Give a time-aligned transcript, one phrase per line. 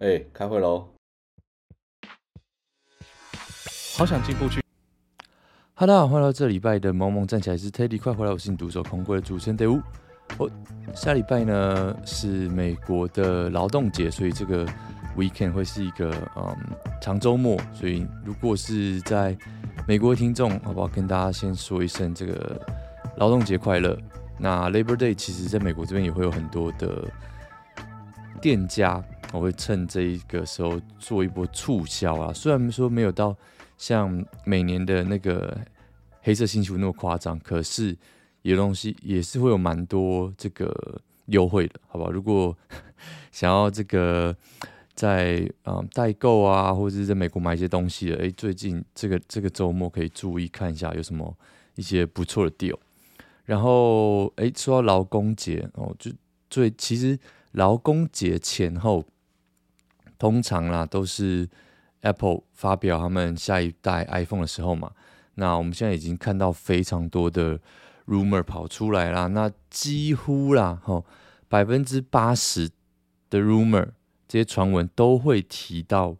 [0.00, 0.88] 哎、欸，开会喽！
[3.96, 4.60] 好想进步去。
[5.74, 8.30] 哈喽，大家好，欢迎来到这礼拜的萌萌站起来是 Teddy，快回来！
[8.30, 9.82] 我是你独守空闺的主持人 David。
[10.38, 10.48] 哦，
[10.94, 14.64] 下礼拜呢是美国的劳动节，所以这个
[15.16, 16.56] weekend 会是一个嗯
[17.02, 19.36] 长周末，所以如果是在
[19.88, 20.86] 美国的听众，好不好？
[20.86, 22.64] 跟大家先说一声这个
[23.16, 23.98] 劳动节快乐。
[24.38, 27.04] 那 Labor Day 其实在美国这边也会有很多的
[28.40, 29.02] 店家。
[29.32, 33.36] 我会趁这一个时候做一波促销啊，虽然说没有到
[33.76, 35.56] 像每年的那个
[36.22, 37.94] 黑色星期五那么夸张，可是
[38.40, 42.10] 有东西也是会有蛮多这个优惠的，好吧？
[42.10, 42.56] 如果
[43.30, 44.34] 想要这个
[44.94, 51.36] 在啊代购啊，或者是在美国买一些东西的，哎，最近这个这个周末可以注意看一下有什么
[51.74, 52.78] 一些不错的 deal。
[53.44, 56.10] 然后哎，说到劳工节哦，就
[56.48, 57.18] 最其实
[57.52, 59.04] 劳工节前后。
[60.18, 61.48] 通常啦，都是
[62.00, 64.92] Apple 发表他们下一代 iPhone 的时候嘛。
[65.34, 67.60] 那我们现在已经看到非常多的
[68.06, 71.06] rumor 跑出来啦，那几乎啦，吼
[71.48, 72.68] 百分之八十
[73.30, 73.90] 的 rumor
[74.26, 76.16] 这些传闻都会提到，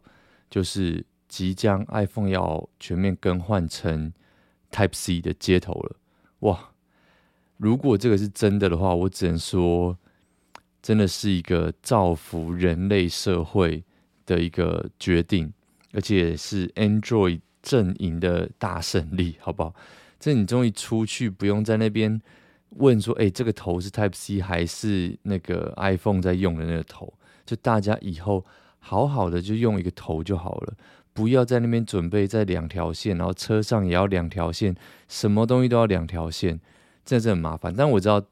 [0.49, 4.13] 就是即将 iPhone 要全面更换成
[4.71, 5.95] Type C 的接头了。
[6.39, 6.71] 哇，
[7.57, 9.97] 如果这个是真的的话，我只能说，
[10.81, 13.83] 真的是一个造福人类社会
[14.29, 15.51] 的一个决定，
[15.91, 19.73] 而且是 Android 阵营的大胜利，好不好？
[20.19, 22.21] 这你终于出去，不用在那边
[22.77, 27.11] 问说，哎，这个头是 Type C 还是那个 iPhone 在用的那个头？
[27.43, 28.45] 就大家以后
[28.77, 30.73] 好好的就用一个头就好了，
[31.11, 34.75] 不要在那边准备在两条线，然后车上也要两条线，
[35.07, 36.59] 什么东西都要两条线，
[37.03, 37.73] 真的是很麻烦。
[37.75, 38.23] 但我知道。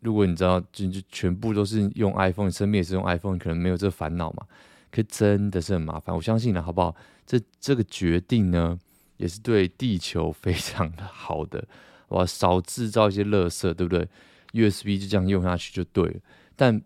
[0.00, 4.46] 如果你知道，就就全部都是用 iPhone，你身边也是用 iPhone，可能没有这烦恼嘛。
[4.90, 6.16] 可真的是很麻烦。
[6.16, 6.96] 我相信了，好不好？
[7.26, 8.78] 这这个决定呢，
[9.18, 11.64] 也是对地球非常的好的。
[12.08, 14.08] 哇，少制造一些垃圾，对不对
[14.52, 16.20] ？USB 就这样用下去就对了。
[16.56, 16.82] 但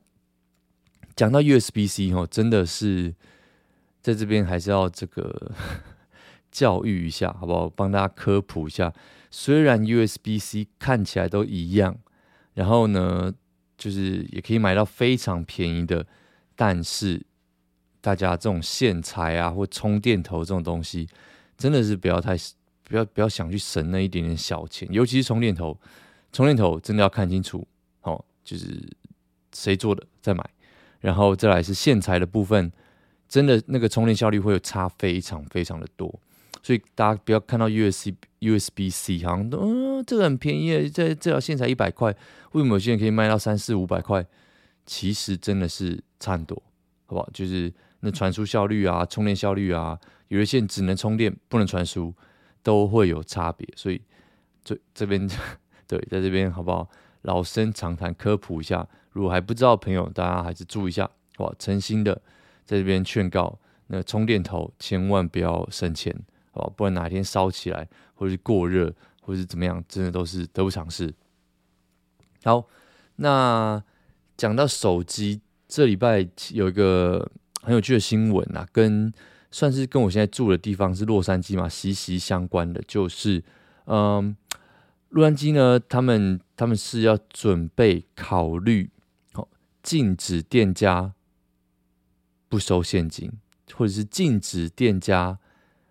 [1.17, 3.15] 讲到 USB-C 哦，真的是
[4.03, 5.53] 在这边还是要这个
[6.51, 7.71] 教育一下，好不好？
[7.71, 8.93] 帮大家科普一下。
[9.31, 11.97] 虽然 USB-C 看起来都一样。
[12.55, 13.33] 然后呢，
[13.77, 16.07] 就是也可以买到非常便宜的，
[16.57, 17.21] 但是
[18.01, 21.09] 大家这种线材啊或充电头这种东西，
[21.59, 22.37] 真的是不要太
[22.85, 25.79] 不要不要想去省那一点点小钱，尤其是充电头，
[26.33, 27.67] 充电头真的要看清楚，
[28.03, 28.81] 哦，就是
[29.53, 30.49] 谁做的再买，
[31.01, 32.71] 然后再来是线材的部分，
[33.29, 36.21] 真的那个充电效率会有差非常非常的多。
[36.65, 42.11] 所以大家不要看到 USB USB C 好像都嗯、这个很便宜，这这条线才一百块，
[42.53, 44.27] 为什么有些人可以卖到三四五百块？
[44.87, 46.57] 其实真的是差很多，
[47.05, 47.29] 好不好？
[47.35, 47.71] 就是
[48.01, 49.99] 那传输效率啊，充电效率啊，
[50.29, 52.15] 有的线只能充电不能传输，
[52.63, 53.69] 都会有差别。
[53.77, 54.01] 所以
[54.65, 55.29] 这这边
[55.87, 56.89] 对，在这边好不好？
[57.23, 61.55] 老生常谈科普一下，如果还不知道朋友，大家还是注意一下，好？
[61.59, 62.15] 诚心的
[62.65, 63.59] 在这边劝告，
[63.89, 66.15] 那充电头千万不要省钱。
[66.55, 71.13] 哦，不然哪一天烧起来，或者是过热，或者是怎么样，真的都是得不偿失。
[72.45, 72.67] 好，
[73.17, 73.83] 那
[74.37, 77.31] 讲到手机，这礼拜有一个
[77.63, 79.13] 很有趣的新闻啊，跟
[79.51, 83.43] 算是跟我现在住的地方是洛杉矶嘛，息息相关的，就是
[83.87, 84.37] 嗯，
[85.09, 88.91] 洛杉矶呢，他们他们是要准备考虑，
[89.33, 89.49] 哦，
[89.83, 91.15] 禁止店家
[92.49, 93.33] 不收现金，
[93.73, 95.41] 或者是禁止店家。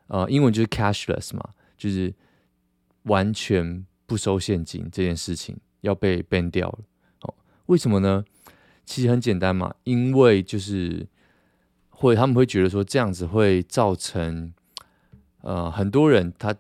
[0.08, 2.14] 呃，英文就是 cashless 嘛，就是
[3.04, 6.80] 完全不收现金这件事情要被 ban 掉了。
[7.22, 7.34] 哦，
[7.68, 8.24] 为什么呢？
[8.86, 11.08] 其实很简单嘛，因为就是
[11.90, 14.54] 会他们会觉得说这样子会造成
[15.42, 16.54] 呃很多人他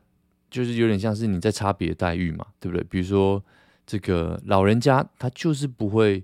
[0.50, 2.84] 就是有点像是你在差别待遇嘛，对不对？
[2.86, 3.44] 比如说
[3.86, 6.24] 这个老人家他就是不会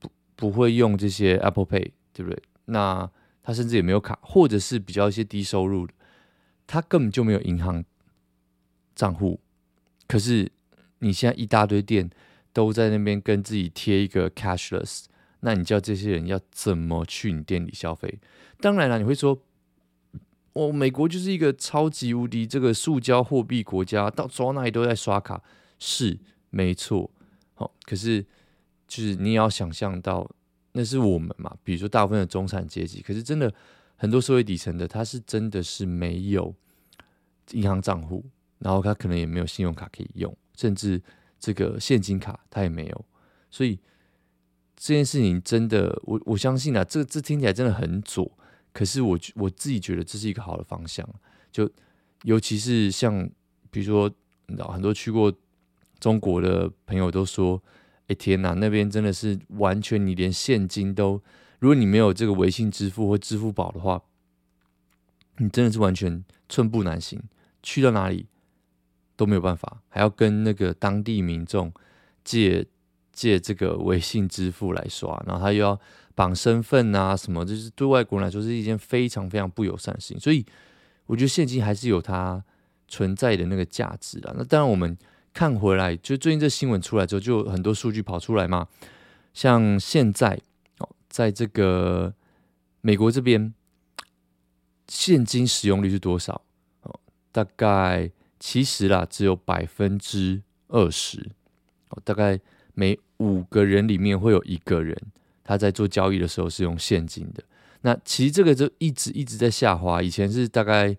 [0.00, 2.42] 不不会用这些 Apple Pay，对不对？
[2.64, 3.08] 那
[3.42, 5.94] 他甚至也没有卡，或者是比较一些低收入的。
[6.68, 7.82] 他根本就没有银行
[8.94, 9.40] 账户，
[10.06, 10.52] 可是
[10.98, 12.10] 你现在一大堆店
[12.52, 15.06] 都在那边跟自己贴一个 cashless，
[15.40, 18.20] 那你叫这些人要怎么去你店里消费？
[18.60, 19.40] 当然了，你会说，
[20.52, 25.42] 哦，美国就是一个超级无敌这个塑胶货币国家，到走到哪里都在刷卡，
[25.78, 26.18] 是
[26.50, 27.10] 没错。
[27.54, 28.22] 好，可是
[28.86, 30.30] 就是你也要想象到，
[30.72, 33.50] 那是我们嘛，比如说大部分的中产阶级，可是真的。
[33.98, 36.54] 很多社会底层的，他是真的是没有
[37.50, 38.24] 银行账户，
[38.60, 41.02] 然后他可能也没有信用卡可以用，甚至
[41.38, 43.04] 这个现金卡他也没有，
[43.50, 43.78] 所以
[44.76, 48.30] 这件事情真的，我我相信啊，这这听起来真的很左，
[48.72, 51.06] 可是我我自己觉得这是一个好的方向。
[51.50, 51.68] 就
[52.22, 53.28] 尤其是像
[53.70, 54.08] 比如说，
[54.46, 55.32] 你知道很多去过
[55.98, 57.60] 中国的朋友都说，
[58.06, 61.20] 哎天哪，那边真的是完全你连现金都，
[61.58, 64.02] 如果你没有这个微信支付或支付宝的话，
[65.38, 67.20] 你真的是完全寸步难行，
[67.62, 68.26] 去到哪里
[69.16, 71.72] 都没有办法，还要跟那个当地民众
[72.24, 72.66] 借。
[73.10, 75.76] 借这个微信支付来刷，然后他又要
[76.14, 80.20] 绑身份啊什么，就是对外国人来说是一件非常非常不友善的事情。
[80.20, 80.46] 所以
[81.06, 82.40] 我觉得现金还是有它
[82.86, 84.32] 存在的那个价值啊。
[84.38, 84.96] 那当然，我们
[85.34, 88.68] 看回来，就最近这新闻出来之后，就很多数据跑出来嘛。
[89.34, 90.40] 像现在，
[91.08, 92.14] 在这个
[92.80, 93.52] 美国这边，
[94.88, 96.42] 现金使用率是多少？
[96.82, 97.00] 哦，
[97.32, 101.30] 大概其实啦，只有百分之二十
[101.90, 102.40] 哦，大概。
[102.74, 104.96] 每五个人里面会有一个人，
[105.42, 107.42] 他在做交易的时候是用现金的。
[107.80, 110.00] 那其实这个就一直一直在下滑。
[110.00, 110.96] 以前是大概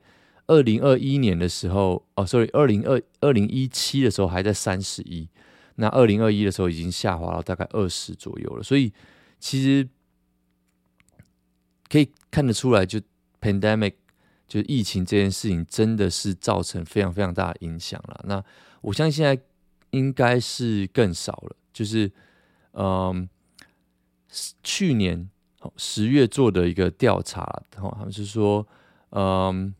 [0.47, 5.29] 二零二一年的时候，哦，sorry，二零二二零一七的时候还在三十一，
[5.75, 8.61] 那二零二一的时候已经下滑到大概二十左右了。
[8.61, 8.91] 所以
[9.39, 9.87] 其实
[11.89, 13.01] 可以看得出来，就
[13.41, 13.95] pandemic
[14.47, 18.23] 就疫情这件事情真的是造成非常非常大的影响了。
[18.25, 18.43] 那
[18.81, 19.41] 我相信现在
[19.89, 21.55] 应该是更少了。
[21.73, 22.11] 就是，
[22.73, 23.27] 嗯，
[24.63, 25.29] 去年
[25.77, 28.67] 十月做的一个调查，然后他们是说，
[29.11, 29.73] 嗯，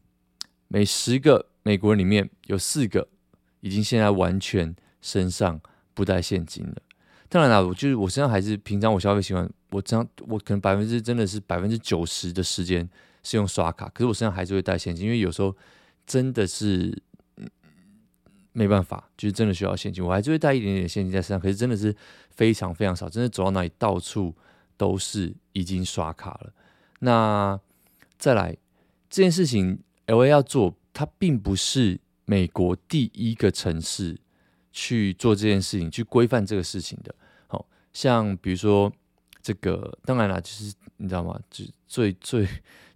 [0.67, 3.07] 每十个美国人里面有四个
[3.59, 5.59] 已经现在完全身上
[5.93, 6.75] 不带现金了。
[7.29, 12.89] 当然了，我就是我身上还是平常我消费习惯，我这样我可能百分之真的是百分之九十的时间
[13.23, 15.55] 是用刷卡，可是我身上还是会带现金，因为有时候
[16.05, 17.01] 真的是。
[18.51, 21.95] 没办法，就是真的需要现金，我还是会带一点点现金在身上，可是真的是
[22.31, 24.35] 非常非常少，真的走到哪里到处
[24.75, 26.51] 都是已经刷卡了。
[26.99, 27.57] 那
[28.17, 28.57] 再来
[29.07, 34.17] 这件事情，LA 要做，它并不是美国第一个城市
[34.71, 37.13] 去做这件事情，去规范这个事情的。
[37.47, 38.91] 好像比如说
[39.41, 41.39] 这个，当然了，就是你知道吗？
[41.49, 42.47] 就最最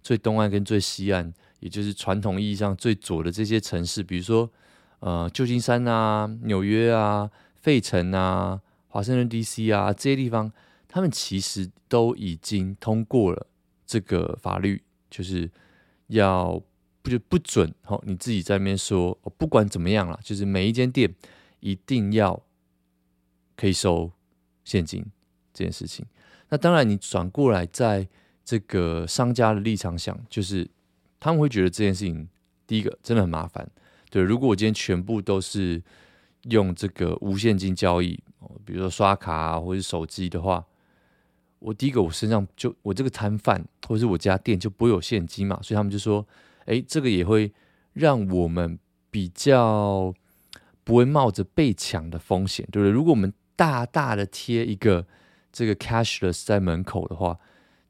[0.02, 4.50] 最东岸跟最西岸，也就是传统意义上最左的这些城市，比如说。
[5.00, 10.50] 呃，旧金山啊，纽约啊，费城啊，华盛顿 DC 啊，这些地方，
[10.88, 13.46] 他们其实都已经通过了
[13.84, 15.50] 这个法律，就是
[16.06, 16.58] 要
[17.02, 21.14] 不就不准哦，你自己在那边说，不管怎么样啦，就是每一间店
[21.64, 22.42] 一定要
[23.56, 24.12] 可以收
[24.64, 25.02] 现金
[25.54, 26.04] 这件事情。
[26.50, 28.06] 那当然，你转过来，在
[28.44, 30.68] 这个商家的立场想，就是
[31.18, 32.28] 他们会觉得这件事情，
[32.66, 33.66] 第一个真的很麻烦。
[34.10, 35.82] 对，如果我今天全部都是
[36.50, 38.22] 用这个无现金交易，
[38.66, 40.62] 比如说刷卡，或者手机的话，
[41.60, 46.26] 我第一个我身上就我这个摊贩或者是我家店就不会有现金嘛，所以他们就说，
[46.66, 47.50] 哎，这个也会
[47.94, 48.78] 让我们
[49.10, 50.14] 比较
[50.84, 52.92] 不会冒着被抢的风险，对不对？
[52.92, 55.04] 如果我们大大的贴一个
[55.50, 57.36] 这个 cashless 在门口的话，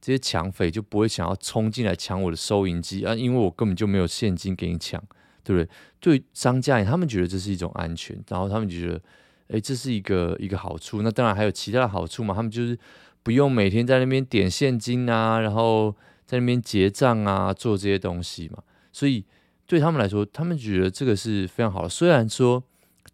[0.00, 5.02] 这些抢匪就不会想要冲进来抢我的收银机啊，因为我根本就没有现金给你抢。
[5.46, 5.68] 对不对？
[6.00, 9.00] 对商家，他们觉得这是一种安全，然后他们就觉得，
[9.48, 11.02] 哎，这是一个一个好处。
[11.02, 12.78] 那当然还有其他的好处嘛，他们就是
[13.22, 15.94] 不用每天在那边点现金啊，然后
[16.24, 18.62] 在那边结账啊，做这些东西嘛。
[18.90, 19.22] 所以
[19.66, 21.90] 对他们来说，他们觉得这个是非常好的。
[21.90, 22.64] 虽然说，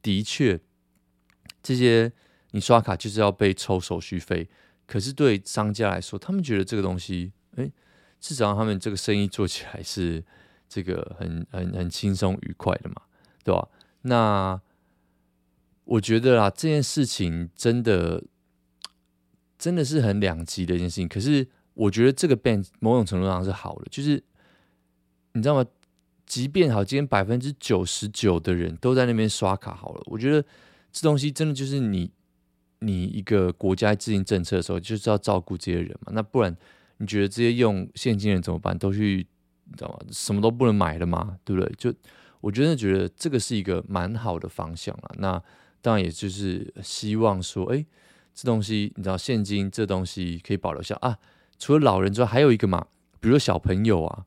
[0.03, 0.61] 的确，
[1.63, 2.13] 这些
[2.51, 4.49] 你刷卡就是要被抽手续费，
[4.87, 7.71] 可是对商家来说，他们觉得这个东西，哎，
[8.21, 10.25] 至少他们这个生意做起来是。
[10.73, 13.03] 这个很很很轻松愉快的嘛，
[13.43, 13.69] 对吧？
[14.03, 14.61] 那
[15.83, 18.23] 我觉得啦，这件事情真的
[19.59, 21.09] 真的是很两极的一件事情。
[21.09, 24.23] 可是我觉得这个 ban 某种程度上是好的，就是
[25.33, 25.69] 你知道吗？
[26.31, 30.41] 即便好，今天百分之九十九的人都在那边刷卡好了，我觉得
[30.93, 32.09] 这东西真的就是你
[32.79, 36.13] 你一个国家制定政策的时候，就是要照顾这些人嘛。
[36.15, 36.57] 那不然
[36.99, 38.79] 你觉得这些用现金人怎么办？
[38.79, 39.27] 都去。
[39.65, 39.99] 你知道吗？
[40.13, 41.73] 什么都不能买的嘛，对不对？
[41.77, 41.93] 就
[42.41, 45.15] 我真的觉得这个是一个蛮好的方向了。
[45.19, 45.41] 那
[45.81, 47.85] 当然，也就是希望说，哎，
[48.35, 51.19] 这东西你知道，现金这东西可以保留下啊。
[51.59, 52.87] 除了老人之外，还有一个嘛，
[53.21, 54.27] 比如说小朋友啊，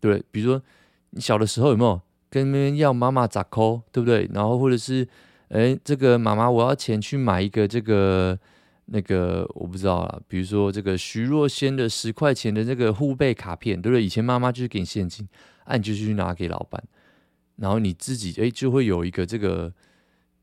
[0.00, 0.24] 对不对？
[0.32, 0.60] 比如说
[1.10, 4.28] 你小的时候有没有跟别人要妈妈咋抠，对不对？
[4.32, 5.06] 然后或者是，
[5.48, 8.38] 哎，这个妈妈我要钱去买一个这个。
[8.92, 14.02] 那个我不知道啊，比如说这个徐若瑄的十块钱的这个护贝卡片，对不对？
[14.02, 15.28] 以前妈妈就是给你现金，
[15.62, 16.82] 啊，你就去拿给老板，
[17.54, 19.72] 然后你自己哎就会有一个这个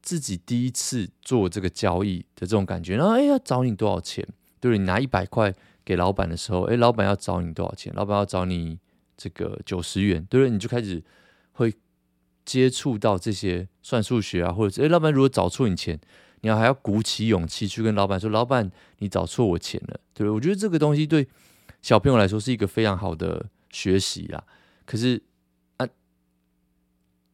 [0.02, 4.26] 自己第一次做这个交易的这种感觉，然后哎要找你多少钱，
[4.62, 7.92] 对不对，你拿一百块给老板的时候，哎，老板要找你多少钱？
[7.98, 8.80] 老板要找你
[9.18, 10.50] 这个九十元，对不对？
[10.50, 11.04] 你就开始
[11.54, 11.74] 会
[12.46, 16.00] 接触到这些算数学啊，或者是哎，老板如果找错你钱，
[16.42, 20.30] 你要还要鼓起勇气去跟老板说：“老板，你找错我钱了。”对不对？
[20.30, 21.28] 我觉得这个东西对
[21.82, 24.44] 小朋友来说是一个非常好的学习啦。
[24.86, 25.22] 可是
[25.78, 25.88] 啊，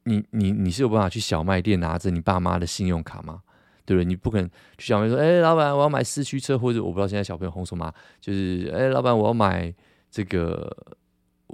[0.05, 3.43] 你你你是有办法去小卖店拿着你爸妈的信用卡吗？
[3.85, 4.05] 对不对？
[4.05, 9.71] 你不可能去小卖说：“哎，老板，我要买四驱车。”或者我不知道现在小朋友红什么，就是“哎，老板，我要买
[10.09, 10.75] 这个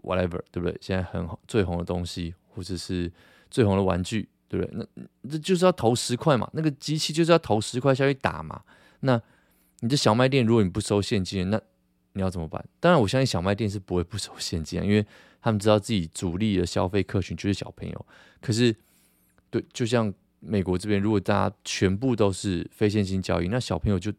[0.09, 0.77] whatever”，对不对？
[0.81, 3.11] 现在很红最红的东西，或者是
[3.51, 4.27] 最红的玩具。
[4.51, 4.87] 对不对？
[5.23, 8.59] 那这就是要投十块嘛，那个机器就是要投十块下去打嘛。
[9.01, 9.21] 那
[9.81, 11.61] 你这小卖店，如果你不收现金，那
[12.13, 12.65] 你要怎么办？
[12.79, 15.05] 当然，我相信小卖店是不会不收现金啊，因为
[15.39, 18.05] 他们知道自己主力的消费客群就是小朋友。
[18.41, 18.75] 可是，
[19.51, 24.11] 对，就像美国这边，如果大家全部都是非现金交易，那小朋友就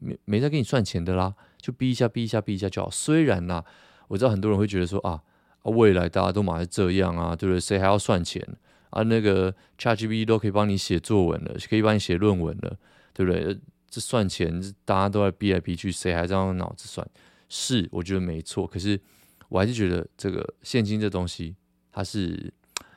[0.00, 2.90] 没没在给你算钱的啦，就逼一下，逼一下，逼一下就好。
[2.90, 3.64] 虽然啦，
[4.10, 5.22] 我知道很多人会觉得说啊，
[5.62, 7.60] 未来大家都马上这样啊，对不对？
[7.60, 8.44] 谁还要算钱？
[8.90, 12.76] 啊，那个 ChatGPT 都可以帮你写作文了，可以帮你写论文了，
[13.14, 13.56] 对不对？
[13.88, 17.08] 这算钱，大家都在逼来逼去，谁还在用脑子算？
[17.48, 18.66] 是，我觉得没错。
[18.66, 19.00] 可是
[19.48, 21.54] 我还是觉得这个现金这东西，
[21.92, 22.52] 它是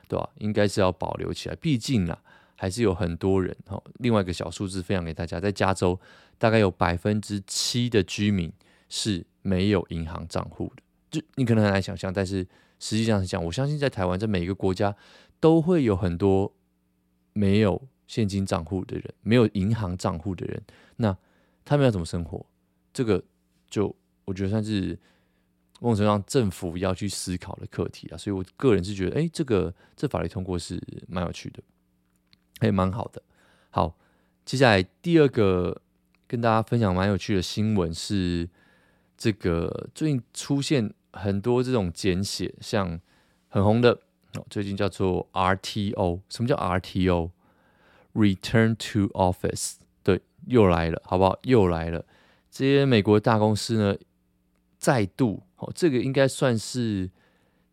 [0.08, 0.28] 对吧？
[0.40, 1.56] 应该是要保留起来。
[1.58, 2.20] 毕竟啊，
[2.56, 3.56] 还是有很多人。
[3.68, 6.00] 哈，另外一个小数字分享给大家，在加州
[6.40, 8.52] 大概有百分之七的居民
[8.90, 10.83] 是没有银行账户的。
[11.14, 12.46] 就你可能很难想象，但是
[12.78, 13.46] 实际上是这样。
[13.46, 14.94] 我相信在台湾，在每一个国家。
[15.40, 16.56] 都会有很多
[17.34, 20.64] 没有现金账户的人，没有银行账户的人，
[20.96, 21.18] 那
[21.66, 22.46] 他们要怎么生活？
[22.94, 23.22] 这个
[23.70, 23.94] 就
[24.24, 24.98] 我觉得算是
[25.82, 28.18] 某种程度上政府要去思考的课题啊。
[28.18, 31.62] 所以我个人是觉得，哎，这个这法律通过是蛮有趣的，
[32.62, 33.22] 还蛮好的。
[33.70, 33.98] 好，
[34.46, 35.82] 接下来第二个
[36.26, 38.48] 跟大家分享蛮有趣的新闻是，
[39.18, 43.00] 这个最近出现很多这种简写，像
[43.48, 44.02] 很红的。
[44.50, 51.38] 最近叫做 RTO，什么叫 RTO？Return to Office，对，又来了，好不好？
[51.44, 52.04] 又来了。
[52.50, 53.96] 这些美国大公司呢，
[54.78, 57.12] 再度，哦，这个应该算是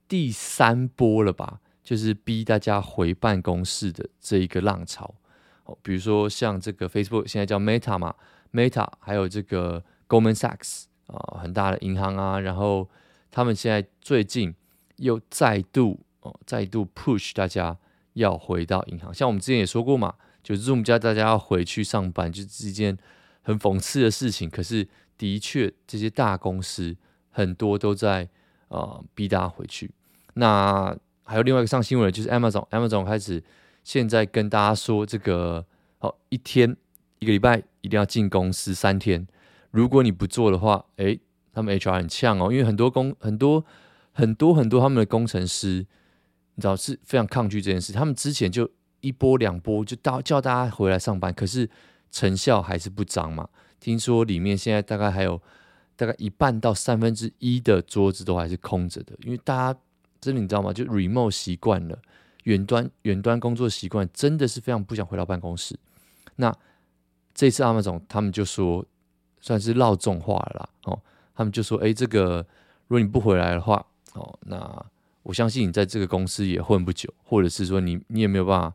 [0.06, 1.60] 第三波了吧？
[1.82, 5.14] 就是逼大家回办公室的这一个浪潮。
[5.64, 8.14] 哦，比如说像这个 Facebook 现在叫 Meta 嘛
[8.52, 12.86] ，Meta，还有这个 Goldman Sachs 啊，很大的银行啊，然后
[13.30, 14.54] 他们现在最近
[14.96, 16.00] 又再度。
[16.22, 17.74] 哦，再度 push 大家
[18.12, 22.98] 要回到银行，像我们之前也说过嘛，就 Zoom 叫大家要回去上班，就是一件
[23.40, 24.50] 很讽刺的事情。
[24.50, 26.94] 可是的确，这些大公司
[27.30, 28.28] 很多都在
[28.68, 29.90] 呃逼大家回去。
[30.34, 30.94] 那
[31.24, 33.42] 还有另外一个上新闻的就是 Amazon，Amazon 开始
[33.82, 35.64] 现在跟大家说，这个
[36.00, 36.76] 哦一天
[37.20, 39.26] 一个礼拜一定要进公司三天，
[39.70, 41.18] 如果你不做的话，诶，
[41.52, 43.64] 他们 HR 很呛哦，因为很多工很多
[44.12, 45.86] 很多很多他们的工程师。
[46.56, 51.70] 你知道是非常抗拒这件事，他们之前就一波两波就到叫大家回来上班，可是
[52.10, 53.48] 成效还是不彰嘛。
[53.78, 55.40] 听说里面现在大概还有
[55.96, 59.80] 大概一半到三分之一的桌子都还是空着的，因为大家
[60.20, 60.70] 真的你知道吗？
[60.70, 61.98] 就 remote 习惯了，
[62.44, 65.78] 远端远端工作习惯，真的是非常不想回到办公室。
[66.36, 66.54] 那
[67.32, 68.84] 这次 Amazon 他们就说
[69.40, 70.68] 算是闹重话了啦，
[71.40, 72.46] 他们就说，哎，这个
[72.88, 74.86] 如果你不回来的话，哦，那。
[75.22, 78.74] 我相信你在这个公司也混不久，或者是说你你也没有办法，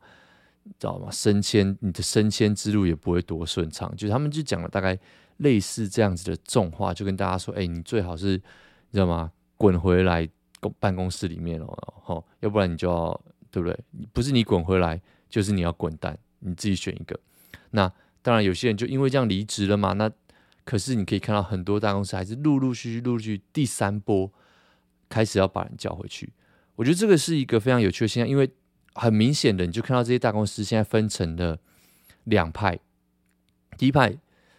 [0.78, 1.10] 知道吗？
[1.10, 3.92] 升迁，你的升迁之路也不会多顺畅。
[3.98, 4.98] 就他们就讲了大概
[5.38, 8.38] 类似这样子的重话，就跟大家说：“哎，你最好是
[8.92, 9.32] 知道吗？
[9.58, 10.30] 滚回来
[10.60, 13.20] 公办公室里面哦，哦，要不然你就要
[13.50, 13.78] 对不对？
[14.14, 17.20] 不是你滚回来，就是你要滚蛋，你自己选一个。
[17.72, 17.92] 那
[18.22, 19.94] 当然，有些人就因为这样离职了嘛。
[19.94, 20.10] 那
[20.66, 24.30] 可是你可以看到很多大公司还是陆陆续续、陆陆续第三波。”
[25.08, 26.34] 开始要把人叫回去，
[26.76, 28.50] 我觉得这个是一个非常有趣的现象，因为
[28.96, 31.60] 很明显的，你就看到这些大公司现在分成了
[32.24, 32.80] 两派。
[33.78, 34.18] 第一派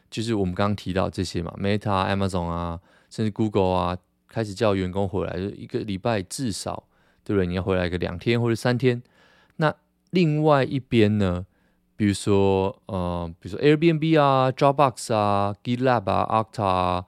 [0.09, 3.99] 就是我们刚刚提到这些嘛，Meta、Amazon 啊，甚至 Google 啊，
[4.29, 6.85] 开始叫员工回来，就一个礼拜至少，
[7.25, 7.47] 对不对？
[7.49, 9.03] 你要回来个两天或者三天。
[9.57, 9.75] 那
[10.11, 11.45] 另外一边呢，
[11.97, 17.05] 比如说呃，比如说 Airbnb 啊、Dropbox 啊、GitLab 啊、Okta 啊，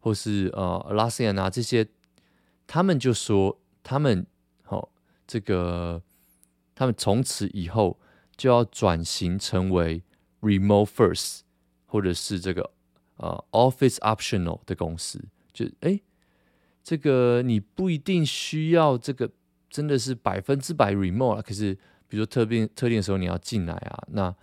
[0.00, 1.88] 或是呃 Atlassian 啊这些。
[2.64, 4.26] 他们就说，他们
[4.62, 4.88] 好、哦，
[5.26, 6.00] 这个
[6.74, 7.98] 他们从此以后
[8.34, 10.02] 就要转型成为
[10.40, 11.40] remote first，
[11.84, 12.70] 或者是这个
[13.16, 15.22] 呃 office optional 的公司。
[15.52, 16.00] 就哎，
[16.82, 19.30] 这个你不一定需要这个
[19.68, 21.42] 真的是百分之百 remote 啊。
[21.42, 21.76] 可是
[22.12, 24.34] 比如说特定特定的时候你要进来啊，那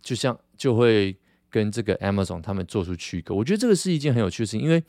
[0.00, 1.14] 就像就会
[1.50, 3.34] 跟这个 Amazon 他们做出区隔。
[3.34, 4.82] 我觉得这个是一件很有趣的事情，因为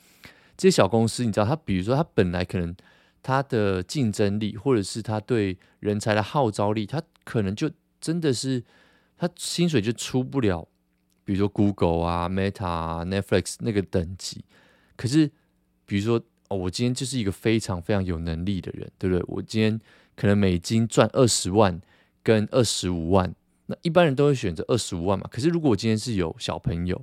[0.55, 2.73] 这些小公司，你知道，它比如说它本来可能
[3.21, 7.69] 它的竞争力，或者是它对人才的号召力，它可能就
[8.00, 8.63] 真的是
[9.17, 10.65] 它薪水就出不了，
[11.25, 14.45] 比如说 Google 啊、Meta 啊、Netflix 那个等级。
[14.95, 15.29] 可是，
[15.85, 19.25] 比如说哦，我今天就是一个非常非常有能力的人，对不对？
[19.27, 19.77] 我今天
[20.15, 21.81] 可能美金赚二十万
[22.23, 23.33] 跟二十五万。
[23.67, 26.95] 那一般人都会选择二十五万嘛，可是如果我今天是有小朋友，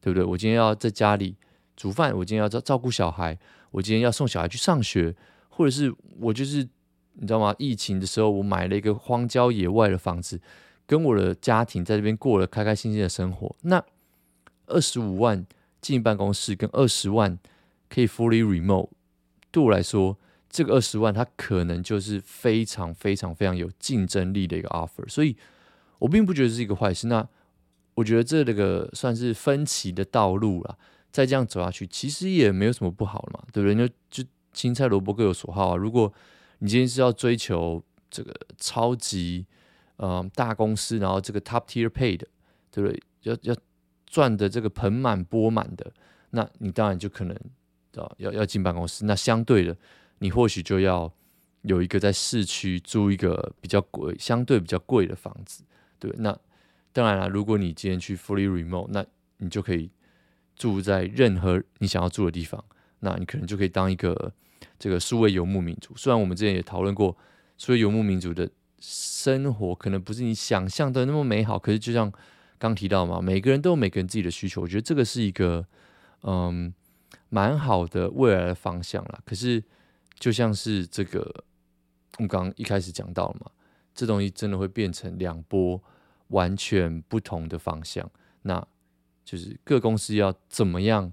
[0.00, 0.24] 对不对？
[0.24, 1.36] 我今天要在家里
[1.76, 3.38] 煮饭，我今天要照照顾小孩，
[3.70, 5.14] 我今天要送小孩去上学，
[5.48, 6.66] 或者是我就是
[7.14, 7.54] 你知道吗？
[7.58, 10.40] 疫情的时候，我买了一个荒郊野外的房子，
[10.86, 13.54] 跟我的家庭在这边过了开开心心的生活。
[13.62, 13.84] 那
[14.66, 15.46] 二十五万
[15.80, 17.38] 进办公室跟二十万
[17.88, 18.88] 可以 fully remote，
[19.50, 20.16] 对我来说，
[20.56, 25.36] 这个二十万它可能就是非常非常非常有竞争力的一个 offer，所以。
[25.98, 27.06] 我并不觉得是一个坏事。
[27.06, 27.26] 那
[27.94, 30.76] 我觉得这个算是分歧的道路了。
[31.10, 33.88] 再这样走下去，其实也没有什么不好了嘛，对不对？
[33.88, 35.76] 就就青菜萝卜各有所好啊。
[35.76, 36.12] 如果
[36.58, 39.46] 你今天是要追求这个超级
[39.96, 42.28] 嗯、大公司，然后这个 top tier pay 的，
[42.70, 43.02] 对不对？
[43.22, 43.56] 要要
[44.04, 45.90] 赚的这个盆满钵满的，
[46.32, 47.34] 那你当然就可能
[47.92, 49.06] 要要要进办公室。
[49.06, 49.74] 那相对的，
[50.18, 51.12] 你或许就要
[51.62, 55.64] 有一个在市区租一个比较贵、相对比较贵的房子。
[55.98, 56.36] 对，那
[56.92, 57.28] 当然了。
[57.28, 59.04] 如果你今天去 fully remote，那
[59.38, 59.90] 你就可以
[60.54, 62.64] 住在任何你想要住的地方。
[63.00, 64.32] 那你可能就可以当一个
[64.78, 65.94] 这个数位游牧民族。
[65.96, 67.16] 虽然我们之前也讨论过，
[67.58, 68.48] 数位游牧民族的
[68.80, 71.58] 生活可能不是你想象的那么美好。
[71.58, 72.10] 可是就像
[72.58, 74.62] 刚提到嘛，每个人都有每个人自己的需求。
[74.62, 75.66] 我觉得这个是一个
[76.22, 76.72] 嗯
[77.28, 79.20] 蛮好的未来的方向啦。
[79.26, 79.62] 可是
[80.18, 81.44] 就像是这个，
[82.18, 83.50] 我们刚刚一开始讲到了嘛。
[83.94, 85.82] 这东西真的会变成两波
[86.28, 88.10] 完全不同的方向，
[88.42, 88.62] 那
[89.24, 91.10] 就是各公司要怎么样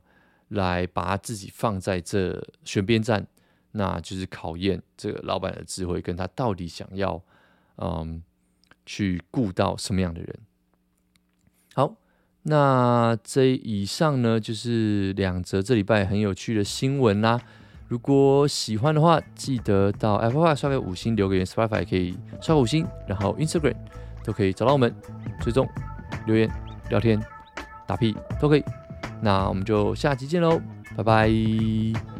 [0.49, 3.25] 来把自己放在这选边站，
[3.71, 7.23] 那就是考验这个老板的智慧，跟他到底想要
[7.77, 8.21] 嗯
[8.85, 10.39] 去顾到什么样的人。
[11.73, 11.95] 好，
[12.41, 17.41] 那这以上呢就是两则这礼拜很有趣的新闻啦。
[17.87, 23.75] 如果喜欢的话，记得到 Apple Podcast 刷个五星，留个言，Spotify 也可以刷个五星，然后 Instagram
[24.23, 24.93] 都可以找到我们，
[25.41, 25.67] 追踪
[26.25, 26.49] 留言、
[26.89, 27.21] 聊天、
[27.85, 28.63] 打屁都可以。
[29.21, 30.59] 那我们就下期见喽，
[30.97, 32.12] 拜拜。